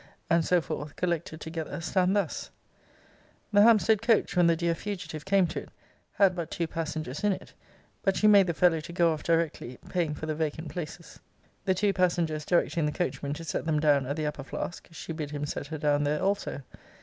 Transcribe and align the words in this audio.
and 0.31 0.43
so 0.43 0.59
forth, 0.59 0.95
collected 0.95 1.39
together, 1.39 1.79
stand 1.79 2.15
thus: 2.15 2.49
'The 3.53 3.61
Hampstead 3.61 4.01
coach, 4.01 4.35
when 4.35 4.47
the 4.47 4.55
dear 4.55 4.73
fugitive 4.73 5.25
came 5.25 5.45
to 5.45 5.59
it, 5.61 5.69
had 6.13 6.35
but 6.35 6.49
two 6.49 6.65
passengers 6.65 7.23
in 7.23 7.31
it. 7.31 7.53
But 8.01 8.17
she 8.17 8.25
made 8.25 8.47
the 8.47 8.55
fellow 8.55 8.79
to 8.79 8.93
go 8.93 9.13
off 9.13 9.21
directly, 9.21 9.77
paying 9.89 10.15
for 10.15 10.25
the 10.25 10.33
vacant 10.33 10.69
places. 10.69 11.19
'The 11.65 11.75
two 11.75 11.93
passengers 11.93 12.45
directing 12.45 12.87
the 12.87 12.91
coachman 12.91 13.35
to 13.35 13.43
set 13.43 13.65
them 13.65 13.79
down 13.79 14.07
at 14.07 14.15
the 14.15 14.25
Upper 14.25 14.43
Flask, 14.43 14.87
she 14.89 15.13
bid 15.13 15.29
him 15.29 15.45
set 15.45 15.67
her 15.67 15.77
down 15.77 16.03
there 16.03 16.19
also. 16.23 16.63